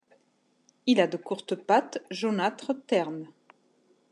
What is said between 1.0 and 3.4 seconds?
de courtes pattes jaunâtre terne.